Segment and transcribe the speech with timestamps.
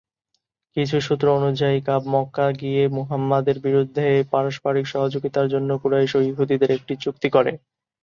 [0.77, 6.93] কিছু সূত্র অনুযায়ী কাব মক্কা গিয়ে মুহাম্মাদের বিরুদ্ধে পারস্পরিক সহযোগিতার জন্য কুরাইশ ও ইহুদিদের একটি
[7.03, 7.51] চুক্তি করে।